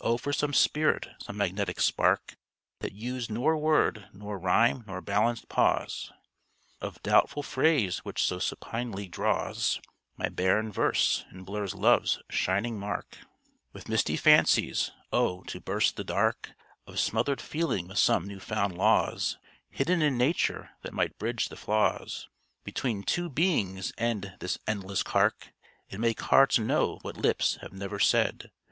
[0.00, 2.34] Oh for some spirit, some magnetic spark,
[2.80, 6.10] That used nor word, nor rhyme, nor balanced pause
[6.80, 9.80] Of doubtful phrase, which so supinely draws
[10.16, 13.18] My barren verse, and blurs love's shining mark
[13.72, 14.90] With misty fancies!
[15.12, 15.44] Oh!
[15.44, 16.54] to burst the dark
[16.84, 19.38] Of smothered feeling with some new found laws,
[19.70, 22.28] Hidden in nature, that might bridge the flaws
[22.64, 25.52] Between two beings, end this endless cark,
[25.88, 28.50] And make hearts know what lips have never said!